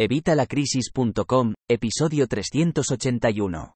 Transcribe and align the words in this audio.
Evitalacrisis.com, 0.00 1.54
episodio 1.68 2.28
381. 2.28 3.74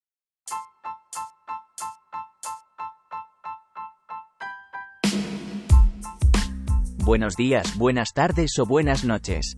Buenos 6.98 7.34
días, 7.34 7.76
buenas 7.76 8.12
tardes 8.14 8.56
o 8.60 8.66
buenas 8.66 9.04
noches. 9.04 9.56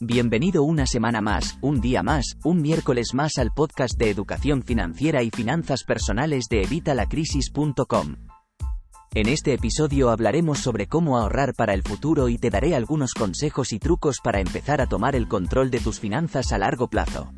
Bienvenido 0.00 0.62
una 0.62 0.86
semana 0.86 1.20
más, 1.20 1.58
un 1.60 1.82
día 1.82 2.02
más, 2.02 2.38
un 2.42 2.62
miércoles 2.62 3.12
más 3.12 3.36
al 3.36 3.50
podcast 3.54 3.98
de 3.98 4.08
educación 4.08 4.62
financiera 4.62 5.22
y 5.22 5.28
finanzas 5.28 5.84
personales 5.84 6.46
de 6.48 6.62
Evitalacrisis.com. 6.62 8.27
En 9.14 9.26
este 9.26 9.54
episodio 9.54 10.10
hablaremos 10.10 10.58
sobre 10.58 10.86
cómo 10.86 11.18
ahorrar 11.18 11.54
para 11.54 11.72
el 11.72 11.82
futuro 11.82 12.28
y 12.28 12.36
te 12.36 12.50
daré 12.50 12.76
algunos 12.76 13.14
consejos 13.14 13.72
y 13.72 13.78
trucos 13.78 14.18
para 14.22 14.40
empezar 14.40 14.82
a 14.82 14.86
tomar 14.86 15.16
el 15.16 15.28
control 15.28 15.70
de 15.70 15.80
tus 15.80 15.98
finanzas 15.98 16.52
a 16.52 16.58
largo 16.58 16.88
plazo. 16.88 17.32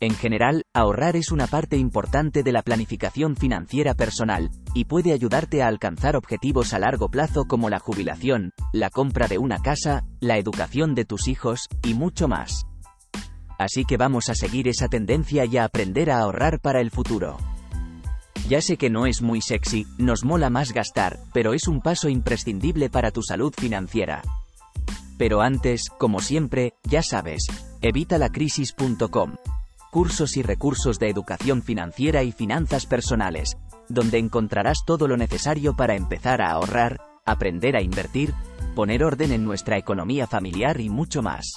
En 0.00 0.14
general, 0.14 0.62
ahorrar 0.72 1.16
es 1.16 1.30
una 1.30 1.46
parte 1.46 1.76
importante 1.76 2.42
de 2.42 2.52
la 2.52 2.62
planificación 2.62 3.36
financiera 3.36 3.92
personal, 3.92 4.50
y 4.72 4.86
puede 4.86 5.12
ayudarte 5.12 5.62
a 5.62 5.68
alcanzar 5.68 6.16
objetivos 6.16 6.72
a 6.72 6.78
largo 6.78 7.10
plazo 7.10 7.44
como 7.44 7.68
la 7.68 7.78
jubilación, 7.78 8.52
la 8.72 8.88
compra 8.88 9.28
de 9.28 9.36
una 9.36 9.58
casa, 9.58 10.06
la 10.18 10.38
educación 10.38 10.94
de 10.94 11.04
tus 11.04 11.28
hijos, 11.28 11.68
y 11.82 11.92
mucho 11.92 12.26
más. 12.26 12.64
Así 13.58 13.84
que 13.84 13.98
vamos 13.98 14.30
a 14.30 14.34
seguir 14.34 14.68
esa 14.68 14.88
tendencia 14.88 15.44
y 15.44 15.58
a 15.58 15.64
aprender 15.64 16.10
a 16.10 16.20
ahorrar 16.20 16.60
para 16.60 16.80
el 16.80 16.90
futuro. 16.90 17.36
Ya 18.50 18.60
sé 18.60 18.76
que 18.76 18.90
no 18.90 19.06
es 19.06 19.22
muy 19.22 19.40
sexy, 19.40 19.86
nos 19.96 20.24
mola 20.24 20.50
más 20.50 20.72
gastar, 20.72 21.20
pero 21.32 21.54
es 21.54 21.68
un 21.68 21.80
paso 21.80 22.08
imprescindible 22.08 22.90
para 22.90 23.12
tu 23.12 23.22
salud 23.22 23.54
financiera. 23.56 24.22
Pero 25.16 25.40
antes, 25.40 25.88
como 25.88 26.18
siempre, 26.18 26.74
ya 26.82 27.00
sabes, 27.04 27.46
evitalacrisis.com. 27.80 29.36
Cursos 29.92 30.36
y 30.36 30.42
recursos 30.42 30.98
de 30.98 31.10
educación 31.10 31.62
financiera 31.62 32.24
y 32.24 32.32
finanzas 32.32 32.86
personales, 32.86 33.56
donde 33.88 34.18
encontrarás 34.18 34.78
todo 34.84 35.06
lo 35.06 35.16
necesario 35.16 35.76
para 35.76 35.94
empezar 35.94 36.42
a 36.42 36.50
ahorrar, 36.50 36.98
aprender 37.24 37.76
a 37.76 37.82
invertir, 37.82 38.34
poner 38.74 39.04
orden 39.04 39.30
en 39.30 39.44
nuestra 39.44 39.78
economía 39.78 40.26
familiar 40.26 40.80
y 40.80 40.88
mucho 40.88 41.22
más. 41.22 41.54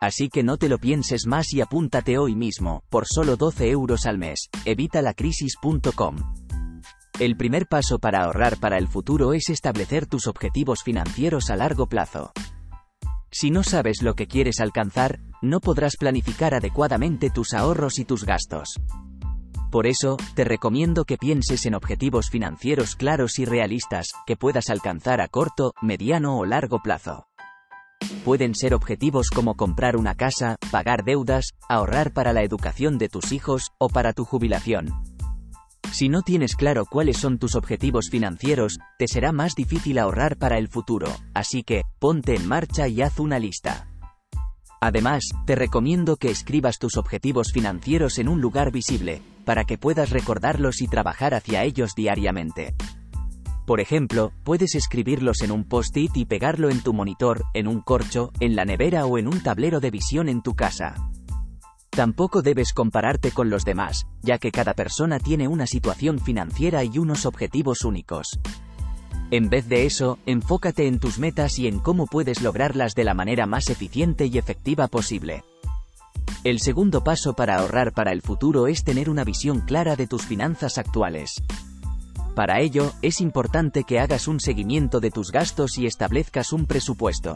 Así 0.00 0.28
que 0.28 0.44
no 0.44 0.56
te 0.58 0.68
lo 0.68 0.78
pienses 0.78 1.26
más 1.26 1.52
y 1.52 1.60
apúntate 1.60 2.18
hoy 2.18 2.36
mismo, 2.36 2.84
por 2.88 3.06
solo 3.06 3.36
12 3.36 3.70
euros 3.70 4.06
al 4.06 4.18
mes, 4.18 4.48
evitalacrisis.com. 4.64 6.16
El 7.18 7.36
primer 7.36 7.66
paso 7.66 7.98
para 7.98 8.22
ahorrar 8.22 8.58
para 8.58 8.78
el 8.78 8.86
futuro 8.86 9.32
es 9.32 9.48
establecer 9.48 10.06
tus 10.06 10.28
objetivos 10.28 10.84
financieros 10.84 11.50
a 11.50 11.56
largo 11.56 11.88
plazo. 11.88 12.32
Si 13.32 13.50
no 13.50 13.64
sabes 13.64 14.02
lo 14.02 14.14
que 14.14 14.28
quieres 14.28 14.60
alcanzar, 14.60 15.18
no 15.42 15.58
podrás 15.58 15.96
planificar 15.96 16.54
adecuadamente 16.54 17.30
tus 17.30 17.52
ahorros 17.52 17.98
y 17.98 18.04
tus 18.04 18.24
gastos. 18.24 18.80
Por 19.70 19.86
eso, 19.86 20.16
te 20.34 20.44
recomiendo 20.44 21.04
que 21.04 21.18
pienses 21.18 21.66
en 21.66 21.74
objetivos 21.74 22.30
financieros 22.30 22.96
claros 22.96 23.38
y 23.38 23.44
realistas, 23.44 24.08
que 24.26 24.36
puedas 24.36 24.70
alcanzar 24.70 25.20
a 25.20 25.28
corto, 25.28 25.72
mediano 25.82 26.38
o 26.38 26.46
largo 26.46 26.80
plazo. 26.82 27.27
Pueden 28.24 28.54
ser 28.54 28.74
objetivos 28.74 29.30
como 29.30 29.54
comprar 29.54 29.96
una 29.96 30.14
casa, 30.14 30.56
pagar 30.70 31.04
deudas, 31.04 31.50
ahorrar 31.68 32.12
para 32.12 32.32
la 32.32 32.42
educación 32.42 32.98
de 32.98 33.08
tus 33.08 33.32
hijos, 33.32 33.72
o 33.78 33.88
para 33.88 34.12
tu 34.12 34.24
jubilación. 34.24 34.92
Si 35.92 36.08
no 36.08 36.22
tienes 36.22 36.54
claro 36.54 36.84
cuáles 36.84 37.16
son 37.16 37.38
tus 37.38 37.54
objetivos 37.54 38.10
financieros, 38.10 38.78
te 38.98 39.08
será 39.08 39.32
más 39.32 39.54
difícil 39.54 39.98
ahorrar 39.98 40.36
para 40.36 40.58
el 40.58 40.68
futuro, 40.68 41.08
así 41.34 41.62
que, 41.62 41.82
ponte 41.98 42.34
en 42.34 42.46
marcha 42.46 42.88
y 42.88 43.00
haz 43.00 43.18
una 43.18 43.38
lista. 43.38 43.88
Además, 44.80 45.24
te 45.46 45.54
recomiendo 45.54 46.16
que 46.16 46.30
escribas 46.30 46.78
tus 46.78 46.96
objetivos 46.96 47.52
financieros 47.52 48.18
en 48.18 48.28
un 48.28 48.40
lugar 48.40 48.70
visible, 48.70 49.22
para 49.44 49.64
que 49.64 49.78
puedas 49.78 50.10
recordarlos 50.10 50.82
y 50.82 50.88
trabajar 50.88 51.34
hacia 51.34 51.64
ellos 51.64 51.94
diariamente. 51.96 52.74
Por 53.68 53.80
ejemplo, 53.82 54.32
puedes 54.44 54.74
escribirlos 54.74 55.42
en 55.42 55.50
un 55.50 55.62
post-it 55.62 56.16
y 56.16 56.24
pegarlo 56.24 56.70
en 56.70 56.80
tu 56.80 56.94
monitor, 56.94 57.44
en 57.52 57.68
un 57.68 57.82
corcho, 57.82 58.32
en 58.40 58.56
la 58.56 58.64
nevera 58.64 59.04
o 59.04 59.18
en 59.18 59.28
un 59.28 59.42
tablero 59.42 59.78
de 59.78 59.90
visión 59.90 60.30
en 60.30 60.40
tu 60.40 60.54
casa. 60.54 60.94
Tampoco 61.90 62.40
debes 62.40 62.72
compararte 62.72 63.30
con 63.30 63.50
los 63.50 63.66
demás, 63.66 64.06
ya 64.22 64.38
que 64.38 64.52
cada 64.52 64.72
persona 64.72 65.18
tiene 65.18 65.48
una 65.48 65.66
situación 65.66 66.18
financiera 66.18 66.82
y 66.82 66.96
unos 66.96 67.26
objetivos 67.26 67.82
únicos. 67.84 68.40
En 69.30 69.50
vez 69.50 69.68
de 69.68 69.84
eso, 69.84 70.18
enfócate 70.24 70.86
en 70.86 70.98
tus 70.98 71.18
metas 71.18 71.58
y 71.58 71.66
en 71.66 71.78
cómo 71.78 72.06
puedes 72.06 72.40
lograrlas 72.40 72.94
de 72.94 73.04
la 73.04 73.12
manera 73.12 73.44
más 73.44 73.68
eficiente 73.68 74.24
y 74.24 74.38
efectiva 74.38 74.88
posible. 74.88 75.44
El 76.42 76.60
segundo 76.60 77.04
paso 77.04 77.34
para 77.34 77.58
ahorrar 77.58 77.92
para 77.92 78.12
el 78.12 78.22
futuro 78.22 78.66
es 78.66 78.82
tener 78.82 79.10
una 79.10 79.24
visión 79.24 79.60
clara 79.60 79.94
de 79.94 80.06
tus 80.06 80.22
finanzas 80.22 80.78
actuales. 80.78 81.42
Para 82.38 82.60
ello, 82.60 82.92
es 83.02 83.20
importante 83.20 83.82
que 83.82 83.98
hagas 83.98 84.28
un 84.28 84.38
seguimiento 84.38 85.00
de 85.00 85.10
tus 85.10 85.32
gastos 85.32 85.76
y 85.76 85.86
establezcas 85.86 86.52
un 86.52 86.66
presupuesto. 86.66 87.34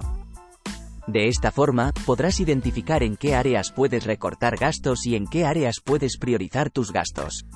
De 1.09 1.27
esta 1.27 1.51
forma, 1.51 1.93
podrás 2.07 2.39
identificar 2.39 3.03
en 3.03 3.17
qué 3.17 3.35
áreas 3.35 3.73
puedes 3.73 4.05
recortar 4.05 4.57
gastos 4.57 5.05
y 5.05 5.17
en 5.17 5.27
qué 5.27 5.45
áreas 5.45 5.81
puedes 5.85 6.19
priorizar 6.19 6.71
tus 6.71 6.93
gastos. 6.93 7.47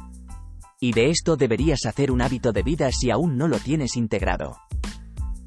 Y 0.80 0.90
de 0.90 1.10
esto 1.10 1.36
deberías 1.36 1.86
hacer 1.86 2.10
un 2.10 2.20
hábito 2.20 2.50
de 2.50 2.64
vida 2.64 2.90
si 2.90 3.12
aún 3.12 3.36
no 3.36 3.46
lo 3.46 3.60
tienes 3.60 3.96
integrado. 3.96 4.56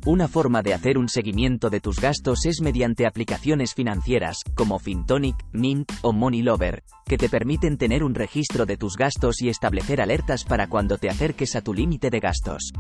Una 0.06 0.30
forma 0.30 0.62
de 0.62 0.74
hacer 0.74 0.98
un 0.98 1.10
seguimiento 1.10 1.70
de 1.70 1.82
tus 1.82 2.00
gastos 2.00 2.46
es 2.46 2.62
mediante 2.62 3.06
aplicaciones 3.06 3.74
financieras, 3.74 4.38
como 4.56 4.80
Fintonic, 4.80 5.36
Mint 5.52 5.92
o 6.02 6.14
MoneyLover, 6.14 6.84
que 7.06 7.18
te 7.18 7.28
permiten 7.28 7.78
tener 7.78 8.06
un 8.06 8.16
registro 8.16 8.66
de 8.66 8.78
tus 8.78 8.96
gastos 8.96 9.42
y 9.42 9.50
establecer 9.50 10.02
alertas 10.02 10.46
para 10.46 10.68
cuando 10.68 10.98
te 10.98 11.10
acerques 11.10 11.56
a 11.58 11.62
tu 11.62 11.74
límite 11.74 12.10
de 12.10 12.22
gastos. 12.22 12.72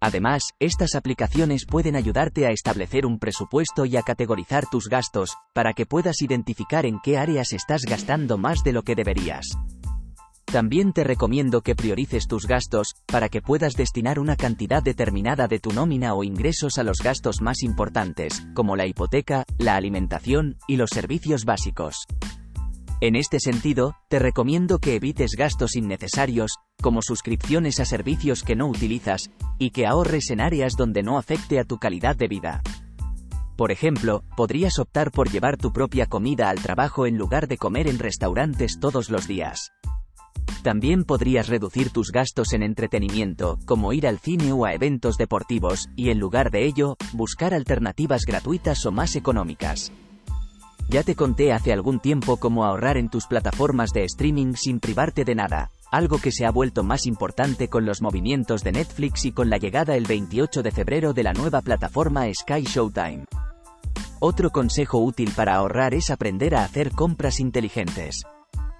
Además, 0.00 0.48
estas 0.58 0.94
aplicaciones 0.94 1.66
pueden 1.66 1.96
ayudarte 1.96 2.46
a 2.46 2.50
establecer 2.50 3.04
un 3.04 3.18
presupuesto 3.18 3.84
y 3.84 3.96
a 3.96 4.02
categorizar 4.02 4.64
tus 4.70 4.88
gastos, 4.88 5.36
para 5.52 5.74
que 5.74 5.84
puedas 5.84 6.22
identificar 6.22 6.86
en 6.86 6.98
qué 7.04 7.18
áreas 7.18 7.52
estás 7.52 7.82
gastando 7.82 8.38
más 8.38 8.64
de 8.64 8.72
lo 8.72 8.82
que 8.82 8.94
deberías. 8.94 9.46
También 10.52 10.92
te 10.92 11.02
recomiendo 11.02 11.62
que 11.62 11.74
priorices 11.74 12.28
tus 12.28 12.46
gastos, 12.46 12.94
para 13.06 13.30
que 13.30 13.40
puedas 13.40 13.72
destinar 13.72 14.18
una 14.18 14.36
cantidad 14.36 14.82
determinada 14.82 15.48
de 15.48 15.58
tu 15.58 15.72
nómina 15.72 16.12
o 16.12 16.24
ingresos 16.24 16.76
a 16.76 16.82
los 16.82 16.98
gastos 16.98 17.40
más 17.40 17.62
importantes, 17.62 18.46
como 18.52 18.76
la 18.76 18.86
hipoteca, 18.86 19.46
la 19.56 19.76
alimentación 19.76 20.58
y 20.68 20.76
los 20.76 20.90
servicios 20.90 21.46
básicos. 21.46 22.04
En 23.00 23.16
este 23.16 23.40
sentido, 23.40 23.96
te 24.10 24.18
recomiendo 24.18 24.78
que 24.78 24.94
evites 24.94 25.36
gastos 25.38 25.74
innecesarios, 25.74 26.58
como 26.82 27.00
suscripciones 27.00 27.80
a 27.80 27.86
servicios 27.86 28.42
que 28.42 28.54
no 28.54 28.66
utilizas, 28.66 29.30
y 29.58 29.70
que 29.70 29.86
ahorres 29.86 30.28
en 30.28 30.42
áreas 30.42 30.74
donde 30.76 31.02
no 31.02 31.16
afecte 31.16 31.60
a 31.60 31.64
tu 31.64 31.78
calidad 31.78 32.14
de 32.14 32.28
vida. 32.28 32.62
Por 33.56 33.72
ejemplo, 33.72 34.22
podrías 34.36 34.78
optar 34.78 35.12
por 35.12 35.30
llevar 35.30 35.56
tu 35.56 35.72
propia 35.72 36.04
comida 36.04 36.50
al 36.50 36.60
trabajo 36.60 37.06
en 37.06 37.16
lugar 37.16 37.48
de 37.48 37.56
comer 37.56 37.88
en 37.88 37.98
restaurantes 37.98 38.78
todos 38.80 39.08
los 39.08 39.26
días. 39.26 39.72
También 40.62 41.04
podrías 41.04 41.48
reducir 41.48 41.90
tus 41.90 42.12
gastos 42.12 42.52
en 42.52 42.62
entretenimiento, 42.62 43.58
como 43.64 43.92
ir 43.92 44.06
al 44.06 44.18
cine 44.18 44.52
o 44.52 44.64
a 44.64 44.74
eventos 44.74 45.16
deportivos, 45.16 45.88
y 45.96 46.10
en 46.10 46.20
lugar 46.20 46.50
de 46.50 46.66
ello, 46.66 46.96
buscar 47.12 47.52
alternativas 47.52 48.24
gratuitas 48.24 48.86
o 48.86 48.92
más 48.92 49.16
económicas. 49.16 49.92
Ya 50.88 51.02
te 51.02 51.14
conté 51.14 51.52
hace 51.52 51.72
algún 51.72 52.00
tiempo 52.00 52.36
cómo 52.36 52.64
ahorrar 52.64 52.96
en 52.96 53.08
tus 53.08 53.26
plataformas 53.26 53.92
de 53.92 54.04
streaming 54.04 54.54
sin 54.54 54.78
privarte 54.78 55.24
de 55.24 55.34
nada, 55.34 55.70
algo 55.90 56.18
que 56.18 56.32
se 56.32 56.46
ha 56.46 56.50
vuelto 56.50 56.84
más 56.84 57.06
importante 57.06 57.68
con 57.68 57.84
los 57.84 58.02
movimientos 58.02 58.62
de 58.62 58.72
Netflix 58.72 59.24
y 59.24 59.32
con 59.32 59.50
la 59.50 59.58
llegada 59.58 59.96
el 59.96 60.04
28 60.04 60.62
de 60.62 60.70
febrero 60.70 61.12
de 61.12 61.22
la 61.22 61.32
nueva 61.32 61.60
plataforma 61.60 62.26
Sky 62.32 62.62
Showtime. 62.62 63.24
Otro 64.20 64.50
consejo 64.50 64.98
útil 64.98 65.32
para 65.34 65.56
ahorrar 65.56 65.94
es 65.94 66.10
aprender 66.10 66.54
a 66.54 66.64
hacer 66.64 66.92
compras 66.92 67.40
inteligentes. 67.40 68.22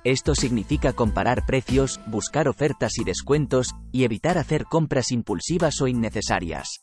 Esto 0.05 0.35
significa 0.35 0.93
comparar 0.93 1.47
precios, 1.47 2.01
buscar 2.07 2.49
ofertas 2.49 2.99
y 2.99 3.05
descuentos, 3.05 3.75
y 3.93 4.03
evitar 4.03 4.37
hacer 4.37 4.65
compras 4.65 5.13
impulsivas 5.13 5.81
o 5.81 5.87
innecesarias. 5.87 6.83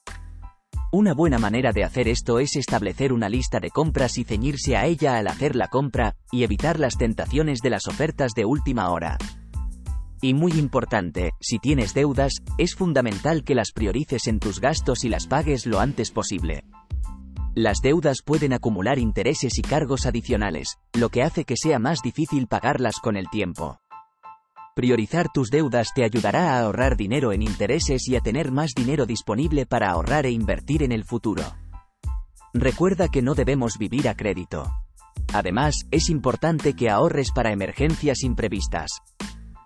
Una 0.91 1.13
buena 1.13 1.37
manera 1.37 1.73
de 1.73 1.83
hacer 1.83 2.07
esto 2.07 2.39
es 2.39 2.55
establecer 2.55 3.11
una 3.11 3.27
lista 3.27 3.59
de 3.59 3.71
compras 3.71 4.17
y 4.17 4.23
ceñirse 4.23 4.77
a 4.77 4.85
ella 4.85 5.17
al 5.17 5.27
hacer 5.27 5.55
la 5.55 5.67
compra, 5.67 6.15
y 6.31 6.43
evitar 6.43 6.79
las 6.79 6.97
tentaciones 6.97 7.59
de 7.59 7.69
las 7.69 7.87
ofertas 7.87 8.31
de 8.35 8.45
última 8.45 8.89
hora. 8.89 9.17
Y 10.21 10.33
muy 10.33 10.53
importante, 10.53 11.31
si 11.41 11.59
tienes 11.59 11.93
deudas, 11.93 12.35
es 12.57 12.73
fundamental 12.73 13.43
que 13.43 13.53
las 13.53 13.71
priorices 13.71 14.27
en 14.27 14.39
tus 14.39 14.61
gastos 14.61 15.03
y 15.03 15.09
las 15.09 15.27
pagues 15.27 15.65
lo 15.65 15.79
antes 15.79 16.11
posible. 16.11 16.63
Las 17.55 17.81
deudas 17.81 18.21
pueden 18.23 18.53
acumular 18.53 18.99
intereses 18.99 19.57
y 19.57 19.61
cargos 19.63 20.05
adicionales, 20.05 20.77
lo 20.93 21.09
que 21.09 21.23
hace 21.23 21.45
que 21.45 21.55
sea 21.57 21.79
más 21.79 22.01
difícil 22.01 22.47
pagarlas 22.47 22.99
con 23.01 23.17
el 23.17 23.29
tiempo. 23.29 23.79
Priorizar 24.75 25.29
tus 25.33 25.49
deudas 25.49 25.91
te 25.93 26.03
ayudará 26.03 26.53
a 26.53 26.61
ahorrar 26.61 26.95
dinero 26.95 27.33
en 27.33 27.41
intereses 27.41 28.07
y 28.07 28.15
a 28.15 28.21
tener 28.21 28.51
más 28.51 28.71
dinero 28.75 29.05
disponible 29.05 29.65
para 29.65 29.89
ahorrar 29.89 30.25
e 30.25 30.31
invertir 30.31 30.83
en 30.83 30.91
el 30.91 31.03
futuro. 31.03 31.43
Recuerda 32.53 33.09
que 33.09 33.21
no 33.21 33.33
debemos 33.33 33.77
vivir 33.77 34.07
a 34.07 34.15
crédito. 34.15 34.71
Además, 35.33 35.85
es 35.91 36.09
importante 36.09 36.75
que 36.75 36.89
ahorres 36.89 37.31
para 37.31 37.51
emergencias 37.51 38.23
imprevistas. 38.23 39.01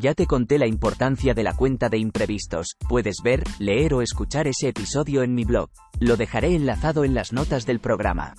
Ya 0.04 0.14
te 0.14 0.28
conté 0.28 0.60
la 0.60 0.68
importancia 0.68 1.34
de 1.34 1.44
la 1.44 1.54
cuenta 1.54 1.88
de 1.88 1.98
imprevistos, 1.98 2.76
puedes 2.90 3.22
ver, 3.24 3.42
leer 3.58 3.94
o 3.94 4.02
escuchar 4.02 4.50
ese 4.50 4.68
episodio 4.68 5.24
en 5.24 5.34
mi 5.34 5.46
blog. 5.46 5.70
Lo 6.02 6.18
dejaré 6.18 6.56
enlazado 6.56 7.06
en 7.06 7.14
las 7.14 7.32
notas 7.32 7.66
del 7.66 7.80
programa. 7.80 8.34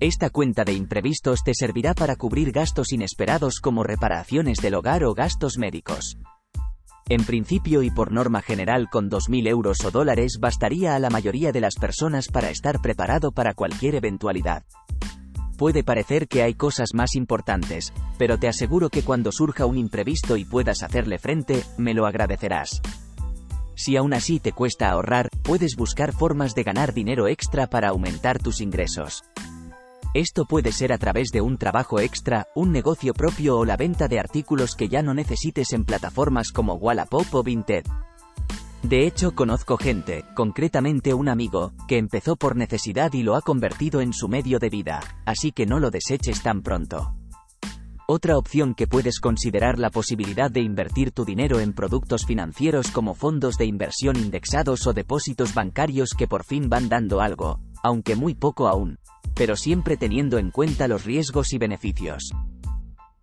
Esta 0.00 0.30
cuenta 0.30 0.64
de 0.64 0.72
imprevistos 0.72 1.44
te 1.44 1.52
servirá 1.52 1.92
para 1.92 2.16
cubrir 2.16 2.52
gastos 2.52 2.94
inesperados 2.94 3.60
como 3.60 3.84
reparaciones 3.84 4.60
del 4.62 4.76
hogar 4.76 5.04
o 5.04 5.12
gastos 5.12 5.58
médicos. 5.58 6.16
En 7.06 7.22
principio 7.22 7.82
y 7.82 7.90
por 7.90 8.10
norma 8.10 8.40
general 8.40 8.88
con 8.88 9.10
2.000 9.10 9.48
euros 9.48 9.84
o 9.84 9.90
dólares 9.90 10.38
bastaría 10.40 10.94
a 10.94 10.98
la 10.98 11.10
mayoría 11.10 11.52
de 11.52 11.60
las 11.60 11.74
personas 11.74 12.28
para 12.28 12.48
estar 12.48 12.80
preparado 12.80 13.32
para 13.32 13.52
cualquier 13.52 13.96
eventualidad. 13.96 14.64
Puede 15.56 15.84
parecer 15.84 16.28
que 16.28 16.42
hay 16.42 16.54
cosas 16.54 16.90
más 16.94 17.14
importantes, 17.14 17.92
pero 18.18 18.38
te 18.38 18.48
aseguro 18.48 18.90
que 18.90 19.02
cuando 19.02 19.32
surja 19.32 19.66
un 19.66 19.78
imprevisto 19.78 20.36
y 20.36 20.44
puedas 20.44 20.82
hacerle 20.82 21.18
frente, 21.18 21.62
me 21.78 21.94
lo 21.94 22.06
agradecerás. 22.06 22.80
Si 23.74 23.96
aún 23.96 24.14
así 24.14 24.38
te 24.38 24.52
cuesta 24.52 24.90
ahorrar, 24.90 25.28
puedes 25.42 25.76
buscar 25.76 26.12
formas 26.12 26.54
de 26.54 26.62
ganar 26.62 26.94
dinero 26.94 27.28
extra 27.28 27.66
para 27.66 27.88
aumentar 27.88 28.38
tus 28.38 28.60
ingresos. 28.60 29.22
Esto 30.14 30.44
puede 30.44 30.72
ser 30.72 30.92
a 30.92 30.98
través 30.98 31.30
de 31.32 31.40
un 31.40 31.56
trabajo 31.56 31.98
extra, 31.98 32.46
un 32.54 32.70
negocio 32.70 33.14
propio 33.14 33.56
o 33.56 33.64
la 33.64 33.78
venta 33.78 34.08
de 34.08 34.20
artículos 34.20 34.76
que 34.76 34.88
ya 34.88 35.00
no 35.02 35.14
necesites 35.14 35.72
en 35.72 35.84
plataformas 35.84 36.52
como 36.52 36.74
Wallapop 36.74 37.34
o 37.34 37.42
Vinted. 37.42 37.84
De 38.82 39.06
hecho, 39.06 39.34
conozco 39.34 39.76
gente, 39.76 40.24
concretamente 40.34 41.14
un 41.14 41.28
amigo, 41.28 41.72
que 41.86 41.98
empezó 41.98 42.34
por 42.36 42.56
necesidad 42.56 43.12
y 43.12 43.22
lo 43.22 43.36
ha 43.36 43.40
convertido 43.40 44.00
en 44.00 44.12
su 44.12 44.28
medio 44.28 44.58
de 44.58 44.70
vida, 44.70 45.00
así 45.24 45.52
que 45.52 45.66
no 45.66 45.78
lo 45.78 45.90
deseches 45.90 46.42
tan 46.42 46.62
pronto. 46.62 47.14
Otra 48.08 48.36
opción 48.36 48.74
que 48.74 48.88
puedes 48.88 49.20
considerar 49.20 49.78
la 49.78 49.88
posibilidad 49.88 50.50
de 50.50 50.60
invertir 50.60 51.12
tu 51.12 51.24
dinero 51.24 51.60
en 51.60 51.72
productos 51.72 52.26
financieros 52.26 52.90
como 52.90 53.14
fondos 53.14 53.56
de 53.56 53.66
inversión 53.66 54.16
indexados 54.16 54.86
o 54.88 54.92
depósitos 54.92 55.54
bancarios 55.54 56.10
que 56.10 56.26
por 56.26 56.44
fin 56.44 56.68
van 56.68 56.88
dando 56.88 57.20
algo, 57.20 57.60
aunque 57.84 58.16
muy 58.16 58.34
poco 58.34 58.66
aún, 58.66 58.98
pero 59.34 59.54
siempre 59.54 59.96
teniendo 59.96 60.38
en 60.38 60.50
cuenta 60.50 60.88
los 60.88 61.04
riesgos 61.04 61.52
y 61.52 61.58
beneficios. 61.58 62.32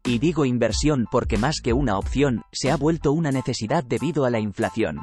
Y 0.05 0.19
digo 0.19 0.45
inversión 0.45 1.05
porque 1.11 1.37
más 1.37 1.59
que 1.61 1.73
una 1.73 1.97
opción, 1.97 2.43
se 2.53 2.71
ha 2.71 2.77
vuelto 2.77 3.11
una 3.11 3.31
necesidad 3.31 3.83
debido 3.83 4.23
a 4.23 4.29
la 4.29 4.39
inflación. 4.39 4.99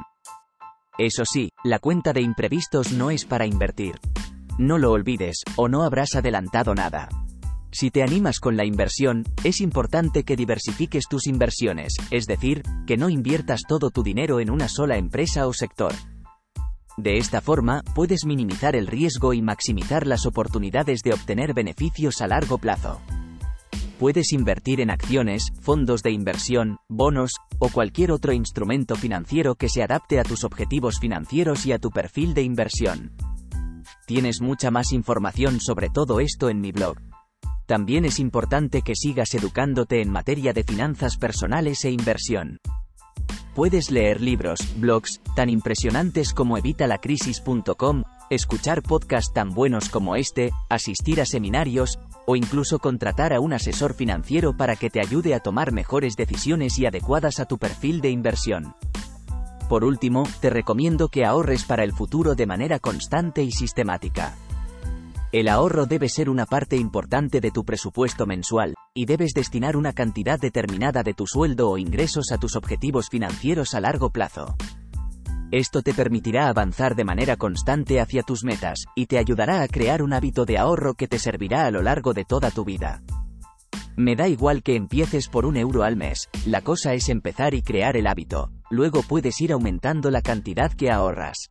Eso 0.97 1.25
sí, 1.25 1.49
la 1.63 1.77
cuenta 1.77 2.11
de 2.11 2.21
imprevistos 2.21 2.91
no 2.91 3.11
es 3.11 3.25
para 3.25 3.45
invertir. 3.45 3.99
No 4.57 4.79
lo 4.79 4.91
olvides, 4.91 5.43
o 5.55 5.67
no 5.67 5.83
habrás 5.83 6.15
adelantado 6.15 6.73
nada. 6.73 7.07
Si 7.71 7.91
te 7.91 8.01
animas 8.01 8.39
con 8.39 8.57
la 8.57 8.65
inversión, 8.65 9.23
es 9.43 9.61
importante 9.61 10.23
que 10.23 10.35
diversifiques 10.35 11.07
tus 11.07 11.27
inversiones, 11.27 11.93
es 12.09 12.25
decir, 12.25 12.63
que 12.87 12.97
no 12.97 13.09
inviertas 13.09 13.61
todo 13.67 13.91
tu 13.91 14.01
dinero 14.01 14.39
en 14.39 14.49
una 14.49 14.67
sola 14.67 14.97
empresa 14.97 15.45
o 15.45 15.53
sector. 15.53 15.93
De 16.97 17.17
esta 17.17 17.41
forma, 17.41 17.83
puedes 17.93 18.25
minimizar 18.25 18.75
el 18.75 18.87
riesgo 18.87 19.33
y 19.33 19.43
maximizar 19.43 20.07
las 20.07 20.25
oportunidades 20.25 21.01
de 21.03 21.13
obtener 21.13 21.53
beneficios 21.53 22.21
a 22.21 22.27
largo 22.27 22.57
plazo. 22.57 22.99
Puedes 23.99 24.31
invertir 24.31 24.79
en 24.79 24.91
acciones, 24.91 25.51
fondos 25.59 26.03
de 26.03 26.11
inversión, 26.11 26.77
bonos, 26.87 27.31
o 27.57 27.69
cualquier 27.69 28.11
otro 28.11 28.31
instrumento 28.31 28.95
financiero 28.95 29.55
que 29.55 29.69
se 29.69 29.81
adapte 29.81 30.19
a 30.19 30.23
tus 30.23 30.43
objetivos 30.43 30.99
financieros 30.99 31.65
y 31.65 31.71
a 31.71 31.79
tu 31.79 31.89
perfil 31.89 32.35
de 32.35 32.43
inversión. 32.43 33.13
Tienes 34.05 34.39
mucha 34.39 34.69
más 34.69 34.93
información 34.93 35.59
sobre 35.59 35.89
todo 35.89 36.19
esto 36.19 36.49
en 36.49 36.61
mi 36.61 36.71
blog. 36.71 36.97
También 37.65 38.05
es 38.05 38.19
importante 38.19 38.83
que 38.83 38.95
sigas 38.95 39.33
educándote 39.33 39.99
en 39.99 40.11
materia 40.11 40.53
de 40.53 40.63
finanzas 40.63 41.17
personales 41.17 41.83
e 41.83 41.89
inversión. 41.89 42.59
Puedes 43.55 43.89
leer 43.89 44.21
libros, 44.21 44.59
blogs, 44.77 45.21
tan 45.35 45.49
impresionantes 45.49 46.33
como 46.33 46.59
evitalacrisis.com, 46.59 48.03
escuchar 48.29 48.81
podcasts 48.81 49.33
tan 49.33 49.53
buenos 49.53 49.89
como 49.89 50.15
este, 50.15 50.51
asistir 50.69 51.21
a 51.21 51.25
seminarios, 51.25 51.99
o 52.25 52.35
incluso 52.35 52.79
contratar 52.79 53.33
a 53.33 53.39
un 53.39 53.53
asesor 53.53 53.93
financiero 53.93 54.55
para 54.55 54.75
que 54.75 54.89
te 54.89 54.99
ayude 54.99 55.33
a 55.33 55.39
tomar 55.39 55.71
mejores 55.71 56.15
decisiones 56.15 56.77
y 56.77 56.85
adecuadas 56.85 57.39
a 57.39 57.45
tu 57.45 57.57
perfil 57.57 58.01
de 58.01 58.09
inversión. 58.09 58.75
Por 59.69 59.83
último, 59.83 60.23
te 60.41 60.49
recomiendo 60.49 61.09
que 61.09 61.25
ahorres 61.25 61.63
para 61.63 61.83
el 61.83 61.93
futuro 61.93 62.35
de 62.35 62.45
manera 62.45 62.79
constante 62.79 63.43
y 63.43 63.51
sistemática. 63.51 64.35
El 65.33 65.49
ahorro 65.49 65.85
debe 65.85 66.07
ser 66.07 66.29
una 66.29 66.45
parte 66.45 66.77
importante 66.77 67.41
de 67.41 67.51
tu 67.51 67.65
presupuesto 67.65 68.25
mensual, 68.25 68.75
y 68.93 69.05
debes 69.05 69.33
destinar 69.33 69.75
una 69.75 69.91
cantidad 69.91 70.39
determinada 70.39 71.03
de 71.03 71.13
tu 71.13 71.27
sueldo 71.27 71.69
o 71.69 71.77
ingresos 71.77 72.31
a 72.31 72.37
tus 72.37 72.55
objetivos 72.55 73.09
financieros 73.09 73.73
a 73.73 73.81
largo 73.81 74.09
plazo. 74.09 74.55
Esto 75.51 75.81
te 75.81 75.93
permitirá 75.93 76.49
avanzar 76.49 76.93
de 76.95 77.05
manera 77.05 77.37
constante 77.37 78.01
hacia 78.01 78.21
tus 78.21 78.43
metas, 78.43 78.83
y 78.95 79.05
te 79.05 79.17
ayudará 79.17 79.61
a 79.61 79.67
crear 79.69 80.01
un 80.03 80.11
hábito 80.11 80.43
de 80.43 80.57
ahorro 80.57 80.95
que 80.95 81.07
te 81.07 81.19
servirá 81.19 81.65
a 81.65 81.71
lo 81.71 81.81
largo 81.81 82.13
de 82.13 82.25
toda 82.25 82.51
tu 82.51 82.65
vida. 82.65 83.01
Me 83.95 84.17
da 84.17 84.27
igual 84.27 84.61
que 84.61 84.75
empieces 84.75 85.29
por 85.29 85.45
un 85.45 85.55
euro 85.55 85.83
al 85.83 85.95
mes, 85.95 86.29
la 86.45 86.61
cosa 86.61 86.93
es 86.93 87.07
empezar 87.07 87.53
y 87.53 87.61
crear 87.61 87.95
el 87.95 88.07
hábito, 88.07 88.51
luego 88.69 89.03
puedes 89.03 89.39
ir 89.39 89.53
aumentando 89.53 90.11
la 90.11 90.21
cantidad 90.21 90.71
que 90.73 90.91
ahorras. 90.91 91.49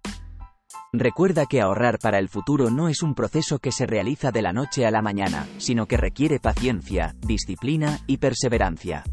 Recuerda 0.93 1.47
que 1.47 1.63
ahorrar 1.63 1.99
para 1.99 2.19
el 2.19 2.29
futuro 2.29 2.71
no 2.71 2.89
es 2.89 3.03
un 3.03 3.15
proceso 3.15 3.59
que 3.59 3.73
se 3.73 3.87
realiza 3.87 4.31
de 4.31 4.43
la 4.43 4.53
noche 4.53 4.85
a 4.85 4.91
la 4.91 5.01
mañana, 5.01 5.47
sino 5.57 5.87
que 5.87 5.97
requiere 5.97 6.39
paciencia, 6.39 7.17
disciplina 7.27 8.01
y 8.07 8.19
perseverancia. 8.19 9.05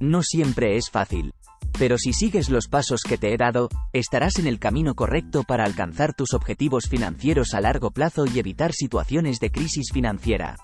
No 0.00 0.22
siempre 0.22 0.76
es 0.76 0.90
fácil, 0.90 1.32
pero 1.78 1.98
si 1.98 2.12
sigues 2.12 2.50
los 2.50 2.68
pasos 2.68 3.02
que 3.02 3.18
te 3.18 3.32
he 3.32 3.36
dado, 3.36 3.68
estarás 3.92 4.38
en 4.38 4.46
el 4.46 4.58
camino 4.58 4.94
correcto 4.94 5.42
para 5.42 5.64
alcanzar 5.64 6.14
tus 6.14 6.34
objetivos 6.34 6.88
financieros 6.88 7.54
a 7.54 7.60
largo 7.60 7.90
plazo 7.90 8.24
y 8.26 8.38
evitar 8.38 8.72
situaciones 8.72 9.40
de 9.40 9.50
crisis 9.50 9.90
financiera. 9.92 10.56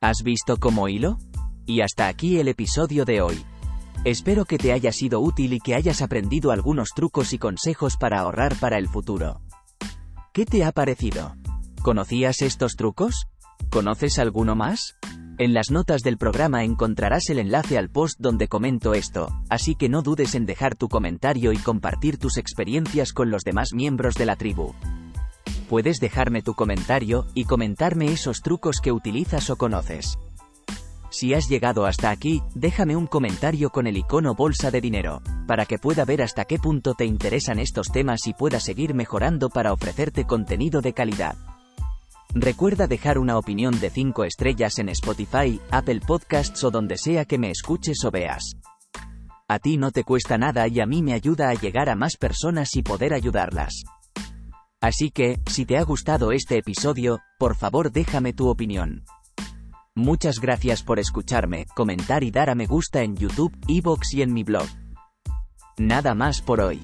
¿Has 0.00 0.22
visto 0.24 0.56
cómo 0.58 0.88
hilo? 0.88 1.18
Y 1.66 1.80
hasta 1.80 2.08
aquí 2.08 2.38
el 2.38 2.48
episodio 2.48 3.04
de 3.04 3.22
hoy. 3.22 3.44
Espero 4.04 4.44
que 4.44 4.58
te 4.58 4.72
haya 4.72 4.90
sido 4.90 5.20
útil 5.20 5.52
y 5.52 5.60
que 5.60 5.76
hayas 5.76 6.02
aprendido 6.02 6.50
algunos 6.50 6.90
trucos 6.90 7.32
y 7.32 7.38
consejos 7.38 7.96
para 7.96 8.18
ahorrar 8.20 8.56
para 8.56 8.78
el 8.78 8.88
futuro. 8.88 9.40
¿Qué 10.32 10.44
te 10.44 10.64
ha 10.64 10.72
parecido? 10.72 11.36
¿Conocías 11.82 12.42
estos 12.42 12.74
trucos? 12.74 13.26
¿Conoces 13.70 14.18
alguno 14.18 14.56
más? 14.56 14.96
En 15.38 15.54
las 15.54 15.70
notas 15.70 16.02
del 16.02 16.18
programa 16.18 16.62
encontrarás 16.62 17.30
el 17.30 17.38
enlace 17.38 17.78
al 17.78 17.88
post 17.88 18.20
donde 18.20 18.48
comento 18.48 18.92
esto, 18.92 19.30
así 19.48 19.74
que 19.74 19.88
no 19.88 20.02
dudes 20.02 20.34
en 20.34 20.44
dejar 20.44 20.76
tu 20.76 20.88
comentario 20.88 21.52
y 21.52 21.56
compartir 21.56 22.18
tus 22.18 22.36
experiencias 22.36 23.12
con 23.12 23.30
los 23.30 23.42
demás 23.42 23.72
miembros 23.72 24.14
de 24.14 24.26
la 24.26 24.36
tribu. 24.36 24.74
Puedes 25.70 26.00
dejarme 26.00 26.42
tu 26.42 26.54
comentario 26.54 27.26
y 27.34 27.44
comentarme 27.44 28.12
esos 28.12 28.42
trucos 28.42 28.80
que 28.82 28.92
utilizas 28.92 29.48
o 29.48 29.56
conoces. 29.56 30.18
Si 31.08 31.32
has 31.32 31.48
llegado 31.48 31.86
hasta 31.86 32.10
aquí, 32.10 32.42
déjame 32.54 32.94
un 32.94 33.06
comentario 33.06 33.70
con 33.70 33.86
el 33.86 33.96
icono 33.96 34.34
bolsa 34.34 34.70
de 34.70 34.82
dinero, 34.82 35.22
para 35.46 35.64
que 35.64 35.78
pueda 35.78 36.04
ver 36.04 36.22
hasta 36.22 36.44
qué 36.44 36.58
punto 36.58 36.94
te 36.94 37.06
interesan 37.06 37.58
estos 37.58 37.88
temas 37.88 38.26
y 38.26 38.34
pueda 38.34 38.60
seguir 38.60 38.94
mejorando 38.94 39.48
para 39.48 39.72
ofrecerte 39.72 40.26
contenido 40.26 40.82
de 40.82 40.92
calidad. 40.92 41.36
Recuerda 42.34 42.86
dejar 42.86 43.18
una 43.18 43.36
opinión 43.36 43.78
de 43.78 43.90
5 43.90 44.24
estrellas 44.24 44.78
en 44.78 44.88
Spotify, 44.88 45.60
Apple 45.70 46.00
Podcasts 46.00 46.64
o 46.64 46.70
donde 46.70 46.96
sea 46.96 47.26
que 47.26 47.36
me 47.36 47.50
escuches 47.50 48.04
o 48.04 48.10
veas. 48.10 48.54
A 49.48 49.58
ti 49.58 49.76
no 49.76 49.90
te 49.90 50.02
cuesta 50.02 50.38
nada 50.38 50.66
y 50.66 50.80
a 50.80 50.86
mí 50.86 51.02
me 51.02 51.12
ayuda 51.12 51.50
a 51.50 51.54
llegar 51.54 51.90
a 51.90 51.94
más 51.94 52.16
personas 52.16 52.74
y 52.74 52.82
poder 52.82 53.12
ayudarlas. 53.12 53.82
Así 54.80 55.10
que, 55.10 55.40
si 55.46 55.66
te 55.66 55.76
ha 55.76 55.82
gustado 55.84 56.32
este 56.32 56.56
episodio, 56.56 57.20
por 57.38 57.54
favor 57.54 57.92
déjame 57.92 58.32
tu 58.32 58.48
opinión. 58.48 59.04
Muchas 59.94 60.40
gracias 60.40 60.82
por 60.82 60.98
escucharme, 60.98 61.66
comentar 61.74 62.24
y 62.24 62.30
dar 62.30 62.48
a 62.48 62.54
me 62.54 62.66
gusta 62.66 63.02
en 63.02 63.14
YouTube, 63.14 63.54
Evox 63.68 64.14
y 64.14 64.22
en 64.22 64.32
mi 64.32 64.42
blog. 64.42 64.66
Nada 65.76 66.14
más 66.14 66.40
por 66.40 66.62
hoy. 66.62 66.80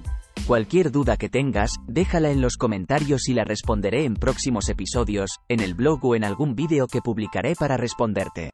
Cualquier 0.46 0.90
duda 0.90 1.16
que 1.16 1.28
tengas, 1.28 1.72
déjala 1.86 2.30
en 2.30 2.40
los 2.40 2.56
comentarios 2.56 3.28
y 3.28 3.34
la 3.34 3.44
responderé 3.44 4.04
en 4.04 4.14
próximos 4.14 4.68
episodios, 4.68 5.40
en 5.48 5.60
el 5.60 5.74
blog 5.74 6.04
o 6.04 6.14
en 6.14 6.24
algún 6.24 6.54
vídeo 6.54 6.86
que 6.86 7.00
publicaré 7.02 7.54
para 7.54 7.76
responderte. 7.76 8.52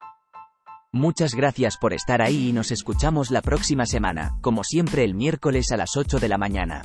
Muchas 0.93 1.35
gracias 1.35 1.77
por 1.77 1.93
estar 1.93 2.23
ahí 2.23 2.49
y 2.49 2.53
nos 2.53 2.71
escuchamos 2.71 3.31
la 3.31 3.43
próxima 3.43 3.87
semana, 3.87 4.39
como 4.41 4.63
siempre 4.65 5.05
el 5.05 5.15
miércoles 5.15 5.73
a 5.73 5.77
las 5.77 5.97
8 5.97 6.19
de 6.19 6.29
la 6.29 6.39
mañana. 6.39 6.83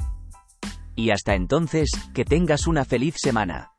Y 0.95 1.11
hasta 1.11 1.35
entonces, 1.35 1.91
que 2.13 2.25
tengas 2.25 2.67
una 2.67 2.85
feliz 2.85 3.15
semana. 3.17 3.71